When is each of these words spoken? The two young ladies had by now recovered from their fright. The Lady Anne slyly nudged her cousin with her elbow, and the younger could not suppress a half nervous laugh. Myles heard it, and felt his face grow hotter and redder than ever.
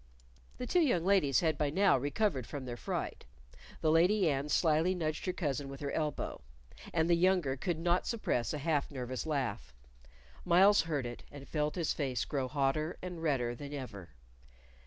The 0.57 0.65
two 0.65 0.79
young 0.79 1.05
ladies 1.05 1.41
had 1.41 1.59
by 1.59 1.69
now 1.69 1.95
recovered 1.95 2.47
from 2.47 2.65
their 2.65 2.75
fright. 2.75 3.23
The 3.81 3.91
Lady 3.91 4.27
Anne 4.31 4.49
slyly 4.49 4.95
nudged 4.95 5.27
her 5.27 5.31
cousin 5.31 5.69
with 5.69 5.79
her 5.81 5.91
elbow, 5.91 6.41
and 6.91 7.07
the 7.07 7.13
younger 7.13 7.55
could 7.55 7.77
not 7.77 8.07
suppress 8.07 8.51
a 8.51 8.57
half 8.57 8.89
nervous 8.89 9.27
laugh. 9.27 9.75
Myles 10.43 10.81
heard 10.81 11.05
it, 11.05 11.21
and 11.31 11.47
felt 11.47 11.75
his 11.75 11.93
face 11.93 12.25
grow 12.25 12.47
hotter 12.47 12.97
and 13.03 13.21
redder 13.21 13.53
than 13.53 13.75
ever. 13.75 14.09